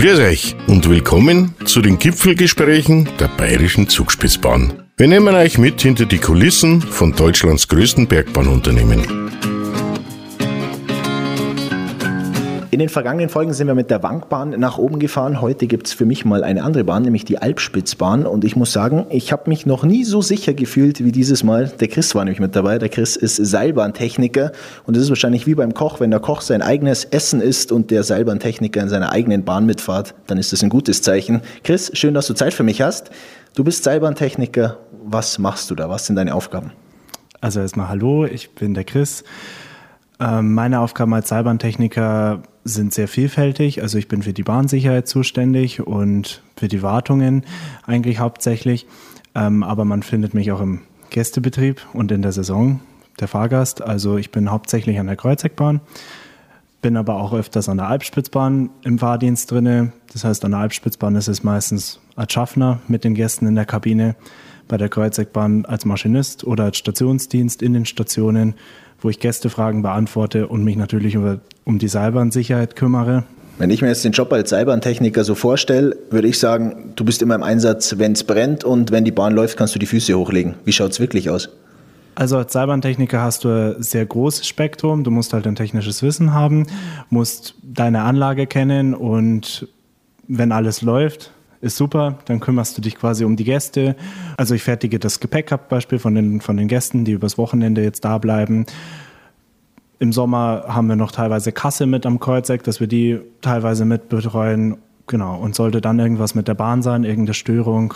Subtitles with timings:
[0.00, 4.72] Grüß euch und willkommen zu den Gipfelgesprächen der Bayerischen Zugspitzbahn.
[4.96, 9.02] Wir nehmen euch mit hinter die Kulissen von Deutschlands größten Bergbahnunternehmen.
[12.72, 15.40] In den vergangenen Folgen sind wir mit der Wankbahn nach oben gefahren.
[15.40, 18.24] Heute gibt es für mich mal eine andere Bahn, nämlich die Alpspitzbahn.
[18.24, 21.66] Und ich muss sagen, ich habe mich noch nie so sicher gefühlt wie dieses Mal.
[21.80, 22.78] Der Chris war nämlich mit dabei.
[22.78, 24.52] Der Chris ist Seilbahntechniker.
[24.86, 25.98] Und das ist wahrscheinlich wie beim Koch.
[25.98, 30.14] Wenn der Koch sein eigenes Essen isst und der Seilbahntechniker in seiner eigenen Bahn mitfahrt,
[30.28, 31.40] dann ist das ein gutes Zeichen.
[31.64, 33.10] Chris, schön, dass du Zeit für mich hast.
[33.56, 34.78] Du bist Seilbahntechniker.
[35.02, 35.88] Was machst du da?
[35.88, 36.70] Was sind deine Aufgaben?
[37.40, 39.24] Also erstmal hallo, ich bin der Chris.
[40.20, 43.82] Ähm, meine Aufgaben als Seilbahntechniker sind sehr vielfältig.
[43.82, 47.44] Also ich bin für die Bahnsicherheit zuständig und für die Wartungen
[47.86, 48.86] eigentlich hauptsächlich.
[49.34, 52.80] Ähm, aber man findet mich auch im Gästebetrieb und in der Saison
[53.18, 53.82] der Fahrgast.
[53.82, 55.80] Also ich bin hauptsächlich an der Kreuzeckbahn,
[56.82, 59.92] bin aber auch öfters an der Alpspitzbahn im Fahrdienst drinne.
[60.12, 63.66] Das heißt, an der Alpspitzbahn ist es meistens als Schaffner mit den Gästen in der
[63.66, 64.16] Kabine,
[64.68, 68.54] bei der Kreuzeckbahn als Maschinist oder als Stationsdienst in den Stationen
[69.00, 73.24] wo ich Gästefragen beantworte und mich natürlich über, um die Seilbahnsicherheit kümmere.
[73.58, 77.20] Wenn ich mir jetzt den Job als Seilbahntechniker so vorstelle, würde ich sagen, du bist
[77.20, 80.16] immer im Einsatz, wenn es brennt und wenn die Bahn läuft, kannst du die Füße
[80.16, 80.54] hochlegen.
[80.64, 81.50] Wie schaut es wirklich aus?
[82.14, 85.04] Also als Seilbahntechniker hast du ein sehr großes Spektrum.
[85.04, 86.66] Du musst halt ein technisches Wissen haben,
[87.08, 89.68] musst deine Anlage kennen und
[90.26, 93.96] wenn alles läuft, ist super, dann kümmerst du dich quasi um die Gäste.
[94.36, 97.82] Also ich fertige das Gepäck ab, Beispiel von den, von den Gästen, die übers Wochenende
[97.82, 98.66] jetzt da bleiben.
[99.98, 104.08] Im Sommer haben wir noch teilweise Kasse mit am Kreuzeck, dass wir die teilweise mit
[104.08, 104.78] betreuen.
[105.06, 105.36] Genau.
[105.36, 107.94] Und sollte dann irgendwas mit der Bahn sein, irgendeine Störung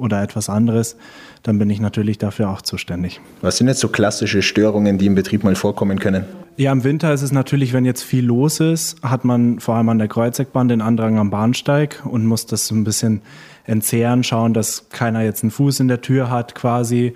[0.00, 0.96] oder etwas anderes,
[1.42, 3.20] dann bin ich natürlich dafür auch zuständig.
[3.40, 6.24] Was sind jetzt so klassische Störungen, die im Betrieb mal vorkommen können?
[6.56, 9.88] Ja, im Winter ist es natürlich, wenn jetzt viel los ist, hat man vor allem
[9.88, 13.22] an der Kreuzeckbahn den Andrang am Bahnsteig und muss das so ein bisschen
[13.64, 17.14] entzehren, schauen, dass keiner jetzt einen Fuß in der Tür hat quasi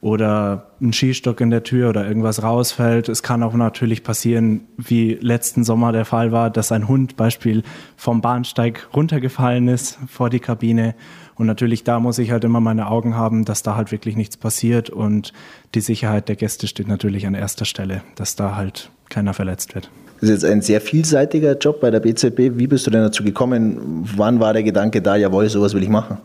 [0.00, 3.08] oder ein Skistock in der Tür oder irgendwas rausfällt.
[3.08, 7.62] Es kann auch natürlich passieren, wie letzten Sommer der Fall war, dass ein Hund Beispiel
[7.96, 10.94] vom Bahnsteig runtergefallen ist vor die Kabine
[11.36, 14.36] und natürlich da muss ich halt immer meine Augen haben, dass da halt wirklich nichts
[14.36, 15.32] passiert und
[15.74, 19.90] die Sicherheit der Gäste steht natürlich an erster Stelle, dass da halt keiner verletzt wird.
[20.20, 22.58] Das ist jetzt ein sehr vielseitiger Job bei der BZB.
[22.58, 24.08] Wie bist du denn dazu gekommen?
[24.16, 26.16] Wann war der Gedanke da, jawohl, sowas will ich machen?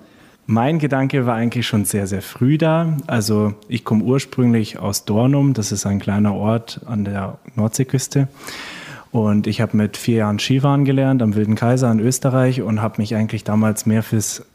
[0.45, 2.97] Mein Gedanke war eigentlich schon sehr, sehr früh da.
[3.07, 8.27] Also ich komme ursprünglich aus Dornum, das ist ein kleiner Ort an der Nordseeküste.
[9.11, 13.01] Und ich habe mit vier Jahren Skifahren gelernt am Wilden Kaiser in Österreich und habe
[13.01, 14.45] mich eigentlich damals mehr fürs,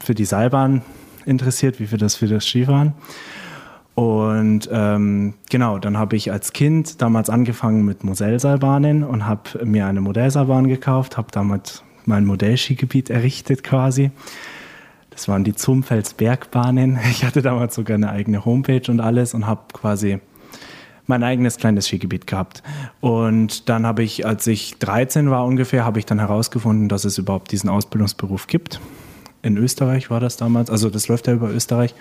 [0.00, 0.82] für die Seilbahn
[1.26, 2.94] interessiert, wie für das, für das Skifahren.
[3.94, 9.86] Und ähm, genau, dann habe ich als Kind damals angefangen mit Modellseilbahnen und habe mir
[9.86, 14.10] eine Modellseilbahn gekauft, habe damals mein Modellskigebiet errichtet quasi.
[15.10, 16.98] Das waren die Zumfelsbergbahnen.
[17.10, 20.18] Ich hatte damals sogar eine eigene Homepage und alles und habe quasi
[21.06, 22.62] mein eigenes kleines Skigebiet gehabt.
[23.00, 27.18] Und dann habe ich, als ich 13 war ungefähr, habe ich dann herausgefunden, dass es
[27.18, 28.80] überhaupt diesen Ausbildungsberuf gibt.
[29.42, 31.94] In Österreich war das damals, also das läuft ja über Österreich.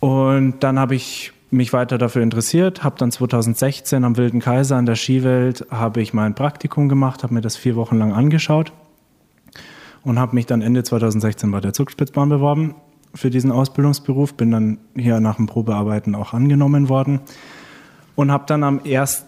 [0.00, 4.86] Und dann habe ich mich weiter dafür interessiert, habe dann 2016 am Wilden Kaiser an
[4.86, 8.72] der Skiwelt habe ich mein Praktikum gemacht, habe mir das vier Wochen lang angeschaut
[10.02, 12.74] und habe mich dann Ende 2016 bei der Zugspitzbahn beworben
[13.14, 17.20] für diesen Ausbildungsberuf, bin dann hier nach dem Probearbeiten auch angenommen worden
[18.16, 19.26] und habe dann am 1.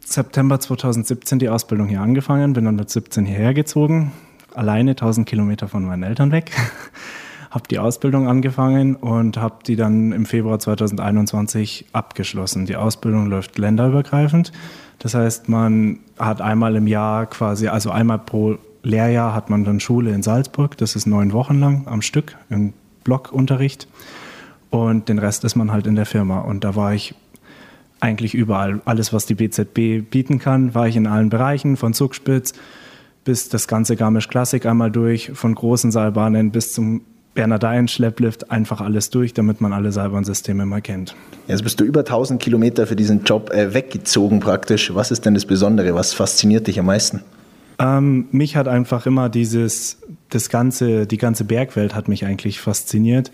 [0.00, 4.12] September 2017 die Ausbildung hier angefangen, bin dann mit 17 hierher gezogen,
[4.54, 6.52] alleine 1000 Kilometer von meinen Eltern weg.
[7.54, 12.66] habe die Ausbildung angefangen und habe die dann im Februar 2021 abgeschlossen.
[12.66, 14.50] Die Ausbildung läuft länderübergreifend.
[14.98, 19.78] Das heißt, man hat einmal im Jahr quasi, also einmal pro Lehrjahr hat man dann
[19.78, 20.76] Schule in Salzburg.
[20.78, 22.72] Das ist neun Wochen lang am Stück im
[23.04, 23.86] Blockunterricht.
[24.70, 26.40] Und den Rest ist man halt in der Firma.
[26.40, 27.14] Und da war ich
[28.04, 28.80] eigentlich überall.
[28.84, 32.52] Alles, was die BZB bieten kann, war ich in allen Bereichen, von Zugspitz
[33.24, 37.02] bis das ganze Garmisch Klassik einmal durch, von großen Seilbahnen bis zum
[37.34, 41.16] Bernardein Schlepplift, einfach alles durch, damit man alle Seilbahnsysteme mal kennt.
[41.48, 44.94] Jetzt bist du über 1000 Kilometer für diesen Job äh, weggezogen praktisch.
[44.94, 45.94] Was ist denn das Besondere?
[45.94, 47.22] Was fasziniert dich am meisten?
[47.80, 49.98] Ähm, mich hat einfach immer dieses,
[50.30, 53.32] das ganze, die ganze Bergwelt hat mich eigentlich fasziniert.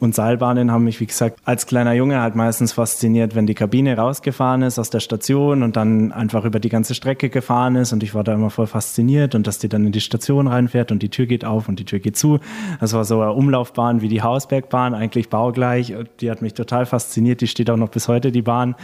[0.00, 3.96] Und Seilbahnen haben mich, wie gesagt, als kleiner Junge halt meistens fasziniert, wenn die Kabine
[3.96, 7.92] rausgefahren ist aus der Station und dann einfach über die ganze Strecke gefahren ist.
[7.92, 10.92] Und ich war da immer voll fasziniert und dass die dann in die Station reinfährt
[10.92, 12.40] und die Tür geht auf und die Tür geht zu.
[12.80, 15.94] Das war so eine Umlaufbahn wie die Hausbergbahn, eigentlich baugleich.
[16.20, 17.40] Die hat mich total fasziniert.
[17.40, 18.74] Die steht auch noch bis heute, die Bahn.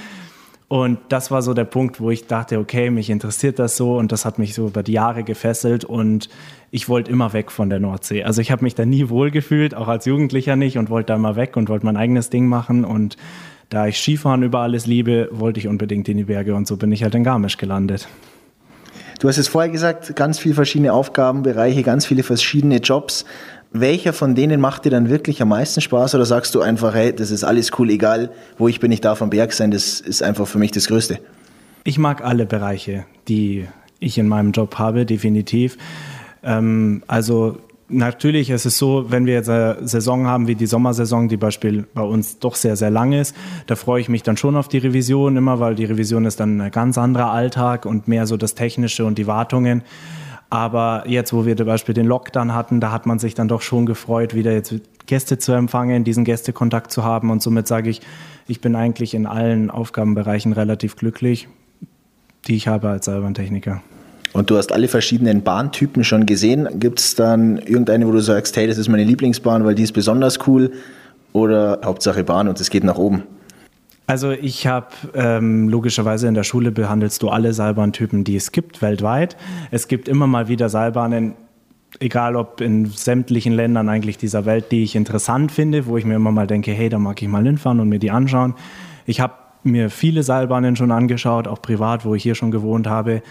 [0.71, 4.13] Und das war so der Punkt, wo ich dachte, okay, mich interessiert das so und
[4.13, 6.29] das hat mich so über die Jahre gefesselt und
[6.71, 8.23] ich wollte immer weg von der Nordsee.
[8.23, 11.35] Also ich habe mich da nie wohlgefühlt, auch als Jugendlicher nicht und wollte da immer
[11.35, 13.17] weg und wollte mein eigenes Ding machen und
[13.69, 16.93] da ich Skifahren über alles liebe, wollte ich unbedingt in die Berge und so bin
[16.93, 18.07] ich halt in Garmisch gelandet.
[19.19, 23.25] Du hast es vorher gesagt, ganz viele verschiedene Aufgabenbereiche, ganz viele verschiedene Jobs.
[23.73, 27.15] Welcher von denen macht dir dann wirklich am meisten Spaß oder sagst du einfach, hey,
[27.15, 30.23] das ist alles cool, egal wo ich bin, ich darf am Berg sein, das ist
[30.23, 31.21] einfach für mich das Größte?
[31.85, 33.67] Ich mag alle Bereiche, die
[34.01, 35.79] ich in meinem Job habe, definitiv.
[36.43, 37.59] Ähm, also
[37.89, 41.87] natürlich ist es so, wenn wir jetzt eine Saison haben wie die Sommersaison, die Beispiel
[41.95, 44.79] bei uns doch sehr, sehr lang ist, da freue ich mich dann schon auf die
[44.79, 48.55] Revision immer, weil die Revision ist dann ein ganz anderer Alltag und mehr so das
[48.55, 49.83] Technische und die Wartungen.
[50.51, 53.63] Aber jetzt, wo wir zum Beispiel den Lockdown hatten, da hat man sich dann doch
[53.63, 54.75] schon gefreut, wieder jetzt
[55.07, 57.31] Gäste zu empfangen, diesen Gästekontakt zu haben.
[57.31, 58.01] Und somit sage ich,
[58.49, 61.49] ich bin eigentlich in allen Aufgabenbereichen relativ glücklich,
[62.49, 63.81] die ich habe als Seilbahntechniker.
[64.33, 66.69] Und du hast alle verschiedenen Bahntypen schon gesehen.
[66.79, 69.93] Gibt es dann irgendeine, wo du sagst, hey, das ist meine Lieblingsbahn, weil die ist
[69.93, 70.73] besonders cool?
[71.33, 73.23] Oder Hauptsache Bahn und es geht nach oben?
[74.11, 78.83] Also ich habe ähm, logischerweise in der Schule behandelst du alle Seilbahntypen, die es gibt
[78.83, 79.37] weltweit.
[79.71, 81.35] Es gibt immer mal wieder Seilbahnen,
[82.01, 86.17] egal ob in sämtlichen Ländern eigentlich dieser Welt, die ich interessant finde, wo ich mir
[86.17, 88.55] immer mal denke, hey, da mag ich mal hinfahren und mir die anschauen.
[89.07, 93.23] Ich habe mir viele Seilbahnen schon angeschaut, auch privat, wo ich hier schon gewohnt habe.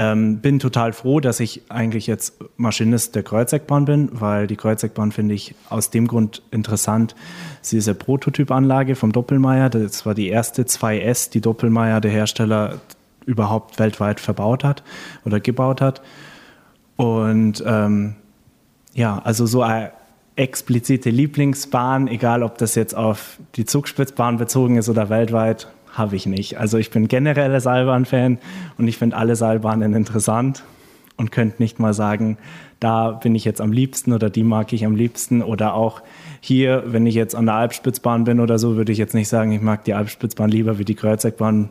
[0.00, 5.10] Ähm, bin total froh, dass ich eigentlich jetzt Maschinist der Kreuzeckbahn bin, weil die Kreuzeckbahn
[5.10, 7.16] finde ich aus dem Grund interessant.
[7.62, 9.70] Sie ist eine Prototypanlage vom Doppelmeier.
[9.70, 12.80] Das war die erste 2S, die Doppelmeier, der Hersteller,
[13.26, 14.84] überhaupt weltweit verbaut hat
[15.24, 16.00] oder gebaut hat.
[16.94, 18.14] Und ähm,
[18.94, 19.90] ja, also so eine
[20.36, 25.66] explizite Lieblingsbahn, egal ob das jetzt auf die Zugspitzbahn bezogen ist oder weltweit,
[25.98, 26.58] habe ich nicht.
[26.58, 28.38] Also ich bin generell Seilbahn-Fan
[28.78, 30.62] und ich finde alle Seilbahnen interessant
[31.16, 32.38] und könnte nicht mal sagen,
[32.80, 36.02] da bin ich jetzt am liebsten oder die mag ich am liebsten oder auch
[36.40, 39.52] hier, wenn ich jetzt an der Alpspitzbahn bin oder so, würde ich jetzt nicht sagen,
[39.52, 41.70] ich mag die Alpspitzbahn lieber wie die Kreuzeckbahn.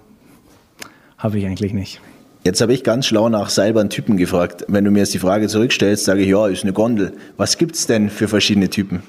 [1.17, 2.01] Habe ich eigentlich nicht.
[2.43, 4.65] Jetzt habe ich ganz schlau nach Seilbahntypen gefragt.
[4.67, 7.13] Wenn du mir jetzt die Frage zurückstellst, sage ich, ja, ist eine Gondel.
[7.37, 9.01] Was gibt es denn für verschiedene Typen?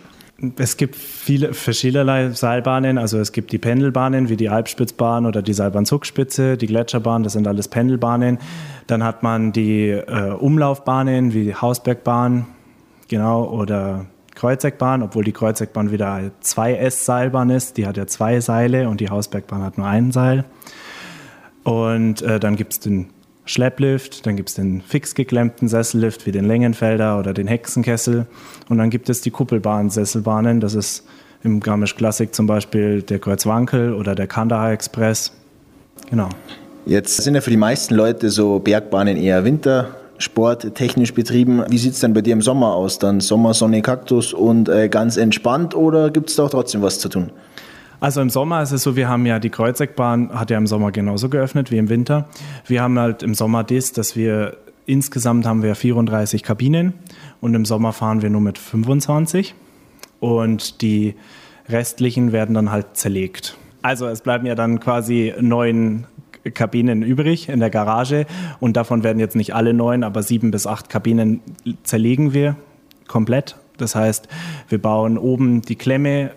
[0.57, 2.97] Es gibt viele verschiedene Seilbahnen.
[2.97, 7.49] Also es gibt die Pendelbahnen wie die Alpspitzbahn oder die Seilbahn-Zugspitze, die Gletscherbahn, das sind
[7.49, 8.39] alles Pendelbahnen.
[8.87, 12.47] Dann hat man die äh, Umlaufbahnen wie die Hausbergbahn,
[13.09, 14.07] genau, oder
[14.37, 17.77] Kreuzeckbahn, obwohl die Kreuzeckbahn wieder eine 2S-Seilbahn ist.
[17.77, 20.45] Die hat ja zwei Seile und die Hausbergbahn hat nur ein Seil.
[21.65, 23.09] Und äh, dann gibt es den
[23.49, 28.27] Schlepplift, dann gibt es den fix geklemmten Sessellift wie den Längenfelder oder den Hexenkessel
[28.69, 31.05] und dann gibt es die Kuppelbahn-Sesselbahnen, das ist
[31.43, 35.33] im Garmisch Classic zum Beispiel der Kreuzwankel oder der Kandahar Express.
[36.11, 36.29] Genau.
[36.85, 41.63] Jetzt sind ja für die meisten Leute so Bergbahnen eher Wintersport technisch betrieben.
[41.69, 42.99] Wie sieht es denn bei dir im Sommer aus?
[42.99, 46.99] Dann Sommer, Sonne, Kaktus und äh, ganz entspannt oder gibt es da auch trotzdem was
[46.99, 47.31] zu tun?
[48.01, 50.93] Also im Sommer ist es so, wir haben ja die Kreuzeckbahn, hat ja im Sommer
[50.93, 52.29] genauso geöffnet wie im Winter.
[52.67, 54.57] Wir haben halt im Sommer das, dass wir
[54.87, 56.93] insgesamt haben wir 34 Kabinen
[57.41, 59.55] und im Sommer fahren wir nur mit 25
[60.21, 61.17] und die
[61.69, 63.57] restlichen werden dann halt zerlegt.
[63.83, 66.07] Also es bleiben ja dann quasi neun
[66.55, 68.27] Kabinen übrig in der Garage
[68.61, 71.41] und davon werden jetzt nicht alle neun, aber sieben bis acht Kabinen
[71.83, 72.55] zerlegen wir
[73.09, 73.57] komplett.
[73.77, 74.29] Das heißt,
[74.69, 76.31] wir bauen oben die Klemme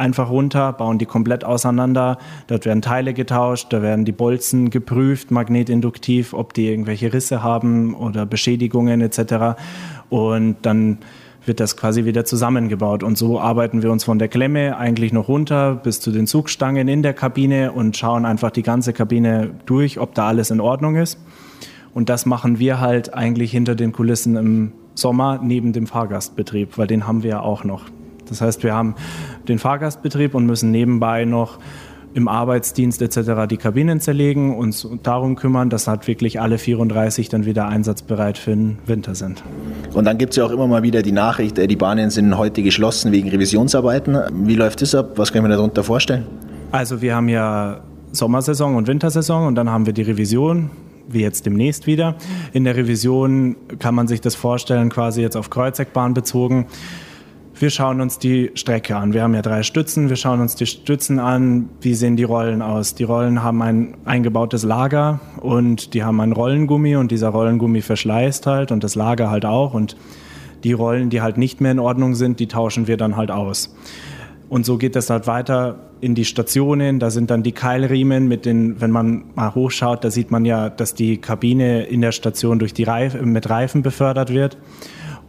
[0.00, 2.18] einfach runter, bauen die komplett auseinander.
[2.48, 7.94] Dort werden Teile getauscht, da werden die Bolzen geprüft, magnetinduktiv, ob die irgendwelche Risse haben
[7.94, 9.60] oder Beschädigungen etc.
[10.08, 10.98] Und dann
[11.44, 13.02] wird das quasi wieder zusammengebaut.
[13.02, 16.88] Und so arbeiten wir uns von der Klemme eigentlich noch runter bis zu den Zugstangen
[16.88, 20.96] in der Kabine und schauen einfach die ganze Kabine durch, ob da alles in Ordnung
[20.96, 21.18] ist.
[21.94, 26.86] Und das machen wir halt eigentlich hinter den Kulissen im Sommer neben dem Fahrgastbetrieb, weil
[26.86, 27.84] den haben wir ja auch noch.
[28.30, 28.94] Das heißt, wir haben
[29.48, 31.58] den Fahrgastbetrieb und müssen nebenbei noch
[32.12, 33.46] im Arbeitsdienst etc.
[33.48, 38.50] die Kabinen zerlegen, uns darum kümmern, dass halt wirklich alle 34 dann wieder einsatzbereit für
[38.50, 39.42] den Winter sind.
[39.94, 42.36] Und dann gibt es ja auch immer mal wieder die Nachricht, äh, die Bahnen sind
[42.36, 44.18] heute geschlossen wegen Revisionsarbeiten.
[44.32, 45.12] Wie läuft das ab?
[45.16, 46.26] Was kann ich mir darunter vorstellen?
[46.72, 47.80] Also wir haben ja
[48.12, 50.70] Sommersaison und Wintersaison und dann haben wir die Revision,
[51.08, 52.16] wie jetzt demnächst wieder.
[52.52, 56.66] In der Revision kann man sich das vorstellen, quasi jetzt auf Kreuzeckbahn bezogen
[57.60, 59.12] wir schauen uns die Strecke an.
[59.12, 60.08] Wir haben ja drei Stützen.
[60.08, 61.68] Wir schauen uns die Stützen an.
[61.82, 62.94] Wie sehen die Rollen aus?
[62.94, 68.46] Die Rollen haben ein eingebautes Lager und die haben ein Rollengummi und dieser Rollengummi verschleißt
[68.46, 69.74] halt und das Lager halt auch.
[69.74, 69.94] Und
[70.64, 73.74] die Rollen, die halt nicht mehr in Ordnung sind, die tauschen wir dann halt aus.
[74.48, 76.98] Und so geht das halt weiter in die Stationen.
[76.98, 80.70] Da sind dann die Keilriemen mit den, wenn man mal hochschaut, da sieht man ja,
[80.70, 84.56] dass die Kabine in der Station durch die Reifen, mit Reifen befördert wird.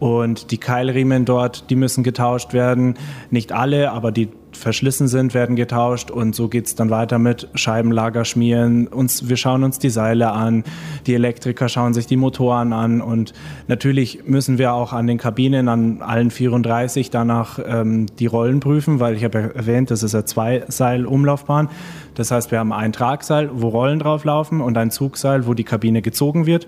[0.02, 2.94] Und die Keilriemen dort, die müssen getauscht werden.
[3.30, 7.48] Nicht alle, aber die verschlissen sind, werden getauscht und so geht es dann weiter mit
[7.54, 8.88] Scheibenlager schmieren.
[8.88, 10.64] Uns, wir schauen uns die Seile an,
[11.06, 13.32] die Elektriker schauen sich die Motoren an und
[13.68, 18.98] natürlich müssen wir auch an den Kabinen, an allen 34 danach ähm, die Rollen prüfen,
[18.98, 21.68] weil ich habe ja erwähnt, das ist eine Zweiseil-Umlaufbahn.
[22.16, 25.64] Das heißt, wir haben ein Tragseil, wo Rollen drauf laufen und ein Zugseil, wo die
[25.64, 26.66] Kabine gezogen wird.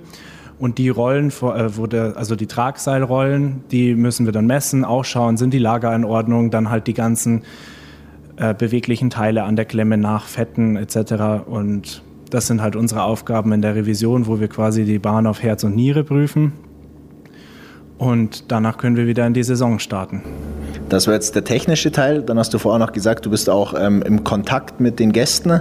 [0.59, 5.37] Und die Rollen, äh, der, also die Tragseilrollen, die müssen wir dann messen, auch schauen,
[5.37, 7.43] sind die Lager in Ordnung, dann halt die ganzen
[8.37, 11.47] äh, beweglichen Teile an der Klemme nachfetten etc.
[11.47, 15.43] Und das sind halt unsere Aufgaben in der Revision, wo wir quasi die Bahn auf
[15.43, 16.53] Herz und Niere prüfen.
[17.97, 20.23] Und danach können wir wieder in die Saison starten.
[20.89, 22.23] Das war jetzt der technische Teil.
[22.23, 25.61] Dann hast du vorher noch gesagt, du bist auch ähm, im Kontakt mit den Gästen.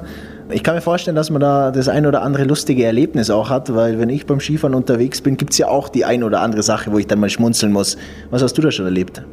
[0.49, 3.73] Ich kann mir vorstellen, dass man da das ein oder andere lustige Erlebnis auch hat,
[3.73, 6.63] weil wenn ich beim Skifahren unterwegs bin, gibt es ja auch die ein oder andere
[6.63, 7.97] Sache, wo ich dann mal schmunzeln muss.
[8.29, 9.23] Was hast du da schon erlebt?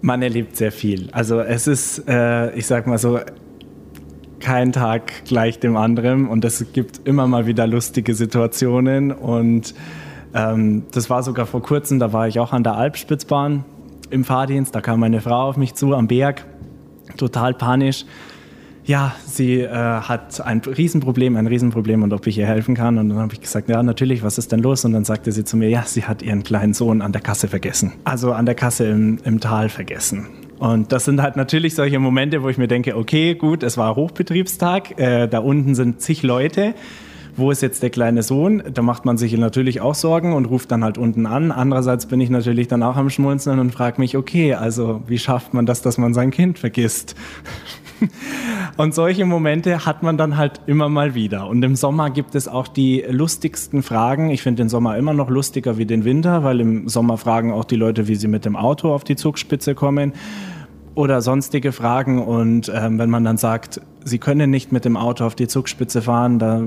[0.00, 1.08] Man erlebt sehr viel.
[1.12, 3.18] Also es ist, äh, ich sag mal so,
[4.40, 9.74] kein Tag gleich dem anderen und es gibt immer mal wieder lustige Situationen und
[10.34, 13.64] ähm, das war sogar vor kurzem, da war ich auch an der Alpspitzbahn
[14.10, 16.44] im Fahrdienst, da kam meine Frau auf mich zu am Berg,
[17.16, 18.04] total panisch
[18.86, 22.98] ja, sie äh, hat ein Riesenproblem, ein Riesenproblem und ob ich ihr helfen kann.
[22.98, 24.84] Und dann habe ich gesagt, ja, natürlich, was ist denn los?
[24.84, 27.48] Und dann sagte sie zu mir, ja, sie hat ihren kleinen Sohn an der Kasse
[27.48, 27.92] vergessen.
[28.04, 30.28] Also an der Kasse im, im Tal vergessen.
[30.58, 33.96] Und das sind halt natürlich solche Momente, wo ich mir denke, okay, gut, es war
[33.96, 36.74] Hochbetriebstag, äh, da unten sind zig Leute.
[37.38, 38.62] Wo ist jetzt der kleine Sohn?
[38.72, 41.52] Da macht man sich natürlich auch Sorgen und ruft dann halt unten an.
[41.52, 45.52] Andererseits bin ich natürlich dann auch am Schmunzeln und frage mich, okay, also wie schafft
[45.52, 47.14] man das, dass man sein Kind vergisst?
[48.76, 51.48] Und solche Momente hat man dann halt immer mal wieder.
[51.48, 54.30] Und im Sommer gibt es auch die lustigsten Fragen.
[54.30, 57.64] Ich finde den Sommer immer noch lustiger wie den Winter, weil im Sommer fragen auch
[57.64, 60.12] die Leute, wie sie mit dem Auto auf die Zugspitze kommen
[60.94, 62.22] oder sonstige Fragen.
[62.22, 66.02] Und ähm, wenn man dann sagt, sie können nicht mit dem Auto auf die Zugspitze
[66.02, 66.62] fahren, da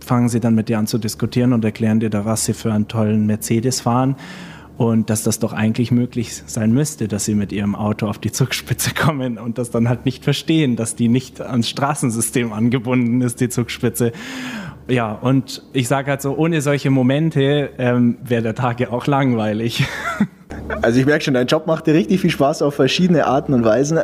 [0.00, 2.72] fangen sie dann mit dir an zu diskutieren und erklären dir da, was sie für
[2.72, 4.16] einen tollen Mercedes fahren
[4.88, 8.32] und dass das doch eigentlich möglich sein müsste, dass sie mit ihrem Auto auf die
[8.32, 13.40] Zugspitze kommen und das dann halt nicht verstehen, dass die nicht ans Straßensystem angebunden ist,
[13.40, 14.12] die Zugspitze.
[14.88, 19.06] Ja, und ich sage halt so, ohne solche Momente ähm, wäre der Tag ja auch
[19.06, 19.84] langweilig.
[20.82, 23.64] Also ich merke schon, dein Job macht dir richtig viel Spaß auf verschiedene Arten und
[23.64, 23.98] Weisen.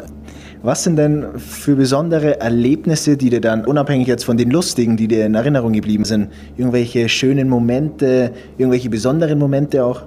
[0.62, 5.08] Was sind denn für besondere Erlebnisse, die dir dann, unabhängig jetzt von den lustigen, die
[5.08, 10.06] dir in Erinnerung geblieben sind, irgendwelche schönen Momente, irgendwelche besonderen Momente auch?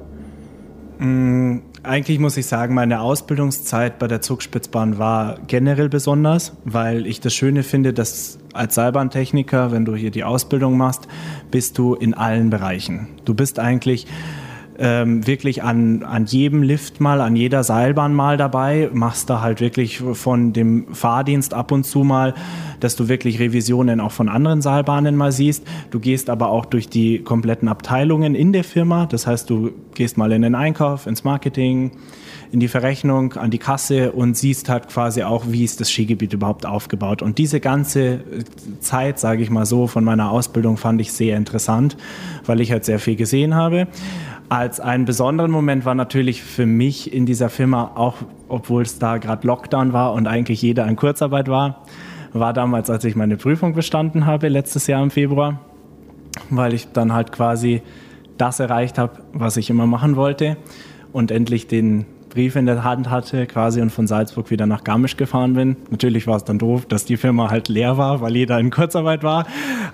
[1.02, 7.20] Mm, eigentlich muss ich sagen, meine Ausbildungszeit bei der Zugspitzbahn war generell besonders, weil ich
[7.20, 11.08] das Schöne finde, dass als Seilbahntechniker, wenn du hier die Ausbildung machst,
[11.50, 13.08] bist du in allen Bereichen.
[13.26, 14.06] Du bist eigentlich
[14.82, 19.62] ähm, wirklich an, an jedem Lift mal, an jeder Seilbahn mal dabei, machst da halt
[19.62, 22.34] wirklich von dem Fahrdienst ab und zu mal,
[22.80, 25.64] dass du wirklich Revisionen auch von anderen Seilbahnen mal siehst.
[25.92, 29.06] Du gehst aber auch durch die kompletten Abteilungen in der Firma.
[29.06, 31.92] Das heißt, du gehst mal in den Einkauf, ins Marketing,
[32.52, 36.34] in die Verrechnung, an die Kasse und siehst halt quasi auch, wie ist das Skigebiet
[36.34, 37.22] überhaupt aufgebaut.
[37.22, 38.20] Und diese ganze äh,
[38.80, 41.98] Zeit, sage ich mal so, von meiner Ausbildung fand ich sehr interessant,
[42.48, 43.88] weil ich halt sehr viel gesehen habe.
[44.52, 48.18] Als einen besonderen Moment war natürlich für mich in dieser Firma, auch
[48.50, 51.86] obwohl es da gerade Lockdown war und eigentlich jeder in Kurzarbeit war,
[52.34, 55.62] war damals, als ich meine Prüfung bestanden habe, letztes Jahr im Februar,
[56.50, 57.82] weil ich dann halt quasi
[58.38, 60.58] das erreicht habe, was ich immer machen wollte
[61.14, 65.18] und endlich den Brief in der Hand hatte quasi und von Salzburg wieder nach Garmisch
[65.18, 65.76] gefahren bin.
[65.90, 69.22] Natürlich war es dann doof, dass die Firma halt leer war, weil jeder in Kurzarbeit
[69.24, 69.46] war.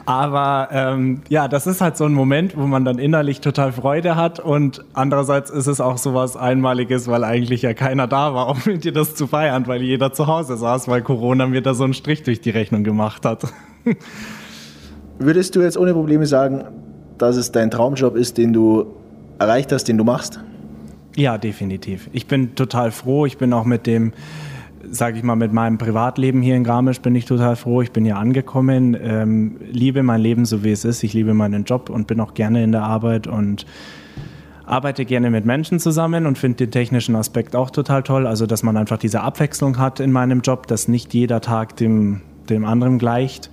[0.05, 4.15] Aber ähm, ja, das ist halt so ein Moment, wo man dann innerlich total Freude
[4.15, 8.49] hat und andererseits ist es auch so was Einmaliges, weil eigentlich ja keiner da war,
[8.49, 11.73] um mit dir das zu feiern, weil jeder zu Hause saß, weil Corona mir da
[11.73, 13.43] so einen Strich durch die Rechnung gemacht hat.
[15.19, 16.65] Würdest du jetzt ohne Probleme sagen,
[17.17, 18.85] dass es dein Traumjob ist, den du
[19.39, 20.39] erreicht hast, den du machst?
[21.17, 22.11] Ja, definitiv.
[22.13, 23.25] Ich bin total froh.
[23.25, 24.13] Ich bin auch mit dem,
[24.87, 27.81] sage ich mal, mit meinem Privatleben hier in Garmisch bin ich total froh.
[27.81, 31.01] Ich bin hier angekommen, ähm, liebe mein Leben so wie es ist.
[31.01, 33.65] Ich liebe meinen Job und bin auch gerne in der Arbeit und
[34.63, 38.27] arbeite gerne mit Menschen zusammen und finde den technischen Aspekt auch total toll.
[38.27, 42.21] Also, dass man einfach diese Abwechslung hat in meinem Job, dass nicht jeder Tag dem,
[42.47, 43.49] dem anderen gleicht.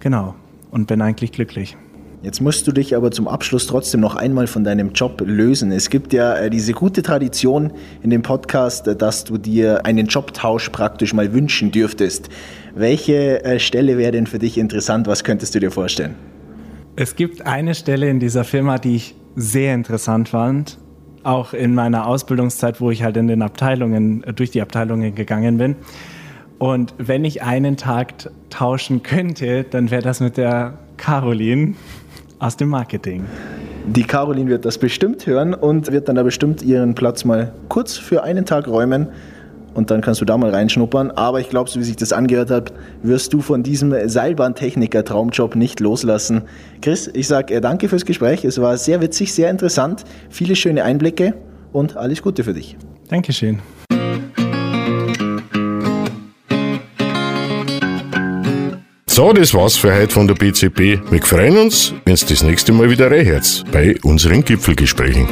[0.00, 0.34] Genau.
[0.72, 1.76] Und bin eigentlich glücklich.
[2.20, 5.70] Jetzt musst du dich aber zum Abschluss trotzdem noch einmal von deinem Job lösen.
[5.70, 7.72] Es gibt ja äh, diese gute Tradition
[8.02, 12.28] in dem Podcast, äh, dass du dir einen Jobtausch praktisch mal wünschen dürftest.
[12.74, 15.06] Welche äh, Stelle wäre denn für dich interessant?
[15.06, 16.16] Was könntest du dir vorstellen?
[16.96, 20.76] Es gibt eine Stelle in dieser Firma, die ich sehr interessant fand.
[21.22, 25.76] Auch in meiner Ausbildungszeit, wo ich halt in den Abteilungen, durch die Abteilungen gegangen bin.
[26.58, 28.14] Und wenn ich einen Tag
[28.50, 31.74] tauschen könnte, dann wäre das mit der Caroline
[32.38, 33.24] aus dem Marketing.
[33.86, 37.96] Die Caroline wird das bestimmt hören und wird dann da bestimmt ihren Platz mal kurz
[37.96, 39.08] für einen Tag räumen.
[39.74, 41.12] Und dann kannst du da mal reinschnuppern.
[41.12, 45.80] Aber ich glaube, so wie sich das angehört hat, wirst du von diesem Seilbahntechniker-Traumjob nicht
[45.80, 46.42] loslassen.
[46.82, 48.44] Chris, ich sage äh, danke fürs Gespräch.
[48.44, 50.04] Es war sehr witzig, sehr interessant.
[50.30, 51.34] Viele schöne Einblicke
[51.72, 52.76] und alles Gute für dich.
[53.08, 53.60] Dankeschön.
[59.18, 61.00] So, das war's für heute von der BCP.
[61.10, 65.26] Wir freuen uns, wenn es das nächste Mal wieder reinhört bei unseren Gipfelgesprächen.